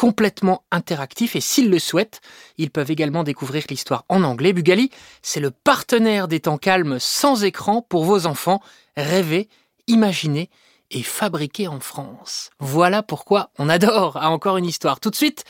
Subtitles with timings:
[0.00, 2.22] complètement interactifs et s'ils le souhaitent,
[2.56, 4.54] ils peuvent également découvrir l'histoire en anglais.
[4.54, 8.62] Bugali, c'est le partenaire des temps calmes sans écran pour vos enfants.
[8.96, 9.50] Rêver,
[9.88, 10.48] imaginer
[10.90, 12.48] et fabriquer en France.
[12.60, 15.00] Voilà pourquoi on adore à encore une histoire.
[15.00, 15.44] Tout de suite,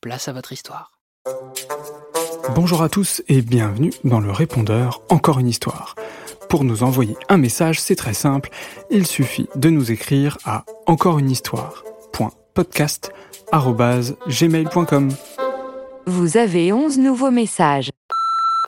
[0.00, 0.92] place à votre histoire.
[2.54, 5.94] Bonjour à tous et bienvenue dans le répondeur Encore une histoire.
[6.48, 8.48] Pour nous envoyer un message, c'est très simple,
[8.90, 10.64] il suffit de nous écrire à
[12.56, 15.08] encoreunhistoire.podcast@gmail.com.
[16.06, 17.90] Vous avez 11 nouveaux messages.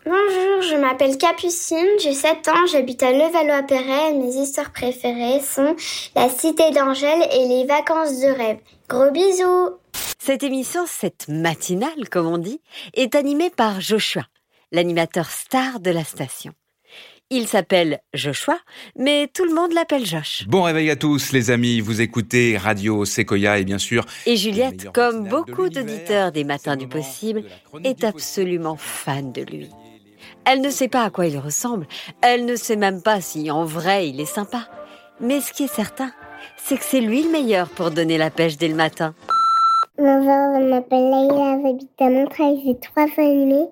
[0.04, 5.76] Bonjour, je m'appelle Capucine, j'ai 7 ans, j'habite à Levallois-Perret et mes histoires préférées sont
[6.16, 8.58] La Cité d'Angèle et Les Vacances de rêve.
[8.88, 9.76] Gros bisous
[10.18, 12.60] Cette émission, cette matinale, comme on dit,
[12.94, 14.24] est animée par Joshua,
[14.72, 16.52] l'animateur star de la station.
[17.34, 18.58] Il s'appelle Joshua,
[18.94, 20.44] mais tout le monde l'appelle Josh.
[20.48, 24.04] Bon réveil à tous les amis, vous écoutez Radio Sequoia et bien sûr...
[24.26, 27.44] Et Juliette, comme beaucoup d'auditeurs des Matins du Possible,
[27.84, 29.70] est absolument fan de lui.
[30.44, 31.86] Elle ne sait pas à quoi il ressemble,
[32.20, 34.68] elle ne sait même pas si en vrai il est sympa.
[35.18, 36.12] Mais ce qui est certain,
[36.58, 39.14] c'est que c'est lui le meilleur pour donner la pêche dès le matin.
[39.96, 43.68] Bonjour, je m'appelle Leïla, j'habite à Montreuil, j'ai trois ans et demi.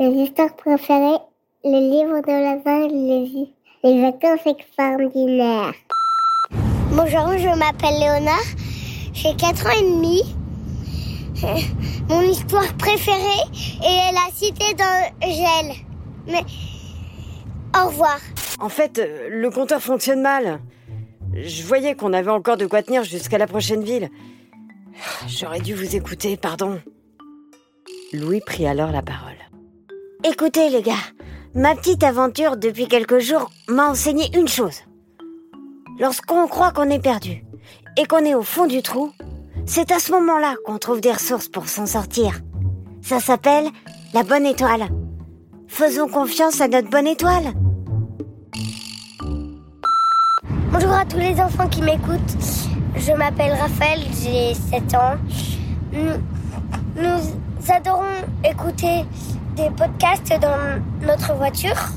[0.00, 1.18] Mes histoires préférées,
[1.66, 3.48] le livre de la jungle, les,
[3.82, 5.74] les vacances extraordinaires.
[6.92, 8.38] Bonjour, je m'appelle Léonard,
[9.12, 10.22] j'ai 4 ans et demi.
[12.08, 13.42] Mon histoire préférée
[13.82, 15.74] est La Cité d'Angèle.
[16.28, 16.44] Mais
[17.76, 18.20] au revoir.
[18.60, 20.60] En fait, euh, le compteur fonctionne mal.
[21.34, 24.08] Je voyais qu'on avait encore de quoi tenir jusqu'à la prochaine ville.
[25.26, 26.80] J'aurais dû vous écouter, pardon.
[28.12, 29.34] Louis prit alors la parole.
[30.24, 30.94] Écoutez les gars,
[31.54, 34.82] ma petite aventure depuis quelques jours m'a enseigné une chose.
[35.98, 37.44] Lorsqu'on croit qu'on est perdu
[37.96, 39.12] et qu'on est au fond du trou,
[39.64, 42.40] c'est à ce moment-là qu'on trouve des ressources pour s'en sortir.
[43.02, 43.68] Ça s'appelle
[44.12, 44.88] la bonne étoile.
[45.68, 47.52] Faisons confiance à notre bonne étoile.
[50.70, 52.36] Bonjour à tous les enfants qui m'écoutent.
[52.96, 55.16] Je m'appelle Raphaël, j'ai 7 ans.
[55.92, 58.04] Nous, nous adorons
[58.44, 59.04] écouter
[59.56, 61.88] des podcasts dans notre voiture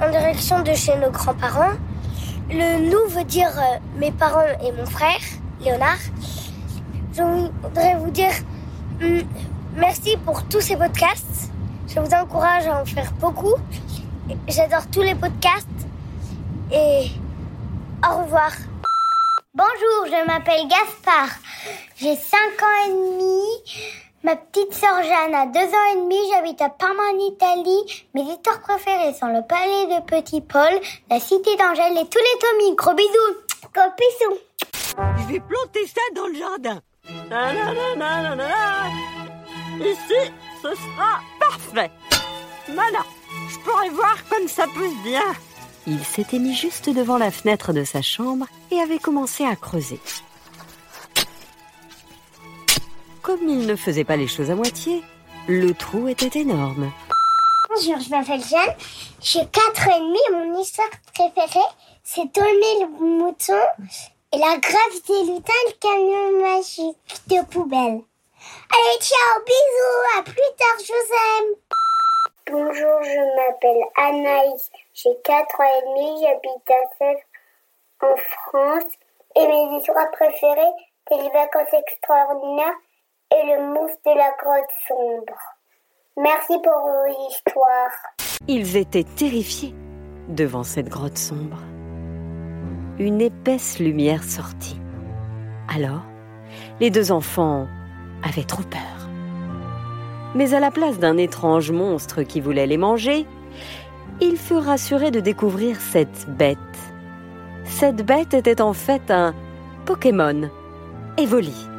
[0.00, 1.74] en direction de chez nos grands-parents.
[2.48, 5.20] Le nous veut dire euh, mes parents et mon frère,
[5.60, 5.98] Léonard.
[7.12, 8.32] Je voudrais vous dire
[9.02, 9.22] hum,
[9.74, 11.50] merci pour tous ces podcasts.
[11.88, 13.56] Je vous encourage à en faire beaucoup.
[14.46, 15.66] J'adore tous les podcasts.
[16.70, 17.10] Et
[18.08, 18.52] au revoir.
[19.54, 21.36] Bonjour, je m'appelle Gaspard.
[21.96, 24.09] J'ai 5 ans et demi.
[24.22, 26.16] Ma petite sœur Jeanne a 2 ans et demi.
[26.30, 28.06] J'habite à Parma en Italie.
[28.14, 32.38] Mes histoires préférées sont le palais de Petit Paul, la cité d'Angèle et tous les
[32.38, 32.76] Tommy.
[32.76, 33.34] Gros bisous.
[33.72, 34.38] Gros bisous.
[35.20, 36.82] Je vais planter ça dans le jardin.
[39.80, 40.32] Ici,
[40.62, 41.90] ce sera parfait.
[42.68, 43.02] Voilà,
[43.48, 45.22] je pourrais voir comme ça pousse bien.
[45.86, 49.98] Il s'était mis juste devant la fenêtre de sa chambre et avait commencé à creuser.
[53.30, 55.04] Comme il ne faisait pas les choses à moitié,
[55.46, 56.90] le trou était énorme.
[57.68, 58.74] Bonjour, je m'appelle Jeanne.
[59.20, 60.18] J'ai 4 ans et demi.
[60.32, 61.70] Mon histoire préférée,
[62.02, 63.62] c'est Tommy le mouton
[64.32, 66.96] et la grave des lutins, le camion magique
[67.28, 68.00] de poubelle.
[68.74, 71.54] Allez, ciao, bisous, à plus tard, je vous aime.
[72.50, 74.72] Bonjour, je m'appelle Anaïs.
[74.92, 77.20] J'ai 4 ans et demi, j'habite à Sèvres
[78.02, 78.92] en France.
[79.36, 80.74] Et mes histoires préférées,
[81.06, 82.74] c'est les vacances extraordinaires
[83.32, 85.38] et le mousse de la grotte sombre.
[86.16, 87.92] Merci pour vos histoires.
[88.48, 89.74] Ils étaient terrifiés
[90.28, 91.58] devant cette grotte sombre.
[92.98, 94.80] Une épaisse lumière sortit.
[95.74, 96.02] Alors,
[96.80, 97.66] les deux enfants
[98.22, 99.08] avaient trop peur.
[100.34, 103.26] Mais à la place d'un étrange monstre qui voulait les manger,
[104.20, 106.58] ils furent rassurés de découvrir cette bête.
[107.64, 109.34] Cette bête était en fait un
[109.86, 110.50] Pokémon,
[111.16, 111.69] Evoli.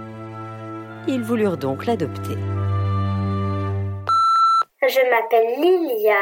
[1.07, 2.38] Ils voulurent donc l'adopter.
[4.83, 6.15] Je m'appelle Lilia,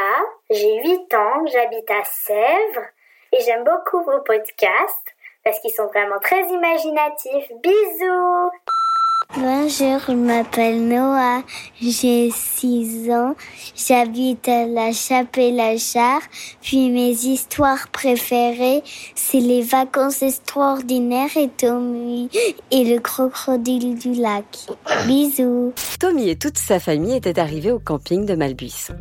[0.50, 2.86] j'ai 8 ans, j'habite à Sèvres
[3.32, 7.50] et j'aime beaucoup vos podcasts parce qu'ils sont vraiment très imaginatifs.
[7.62, 8.50] Bisous
[9.36, 11.44] Bonjour, je m'appelle Noah,
[11.80, 13.36] j'ai 6 ans,
[13.76, 16.20] j'habite à la Chapelle-la-Char,
[16.60, 18.82] puis mes histoires préférées,
[19.14, 22.28] c'est les vacances extraordinaires et Tommy
[22.72, 24.66] et le crocodile du lac.
[25.06, 25.74] Bisous.
[26.00, 28.96] Tommy et toute sa famille étaient arrivés au camping de Malbuisson.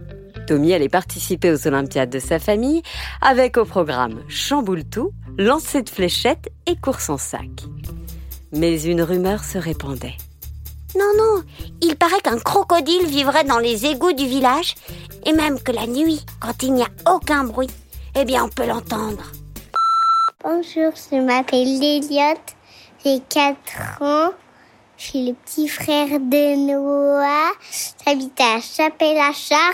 [0.45, 2.83] Tommy allait participer aux Olympiades de sa famille
[3.21, 7.49] avec au programme chamboule tout, lancer de fléchettes et course en sac.
[8.51, 10.17] Mais une rumeur se répandait.
[10.95, 11.43] Non, non,
[11.81, 14.73] il paraît qu'un crocodile vivrait dans les égouts du village,
[15.23, 17.69] et même que la nuit, quand il n'y a aucun bruit,
[18.15, 19.31] eh bien on peut l'entendre.
[20.43, 22.39] Bonjour, je m'appelle Elliot,
[23.05, 24.31] j'ai 4 ans,
[24.97, 27.51] je suis le petit frère de Noah,
[28.03, 29.73] j'habite à Chapelle-la-Char,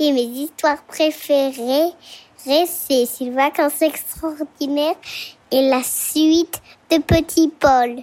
[0.00, 1.92] et mes histoires préférées,
[2.36, 4.96] c'est les vacances extraordinaires
[5.52, 6.60] et la suite
[6.90, 8.02] de Petit Paul.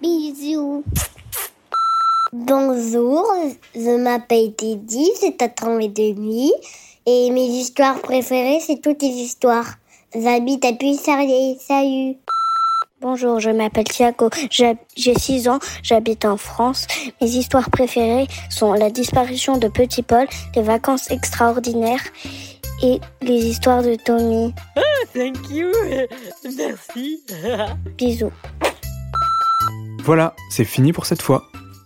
[0.00, 0.84] Bisous.
[2.32, 3.24] Bonjour,
[3.74, 6.52] je m'appelle Teddy, j'ai 4 ans et demi.
[7.06, 9.74] Et mes histoires préférées, c'est toutes les histoires.
[10.14, 11.56] J'habite à Puissarier.
[11.60, 12.16] Salut.
[13.00, 16.86] Bonjour, je m'appelle Thiago, j'ai 6 ans, j'habite en France.
[17.20, 22.02] Mes histoires préférées sont la disparition de Petit Paul, les vacances extraordinaires
[22.82, 24.52] et les histoires de Tommy.
[24.76, 24.82] Ah,
[25.14, 25.70] thank you,
[26.56, 27.22] merci.
[27.98, 28.32] Bisous.
[30.04, 31.42] Voilà, c'est fini pour cette fois.